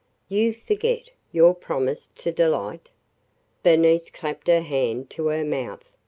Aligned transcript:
"You 0.29 0.51
forget– 0.53 1.11
your 1.31 1.53
promise 1.53 2.07
to 2.15 2.31
Delight!" 2.31 2.89
Bernice 3.61 4.09
clapped 4.09 4.47
her 4.47 4.61
hand 4.61 5.11
to 5.11 5.27
her 5.27 5.45
mouth. 5.45 5.83